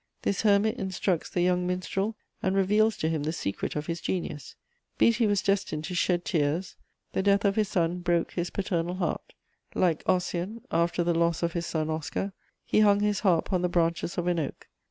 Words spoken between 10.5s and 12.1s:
after the loss of his son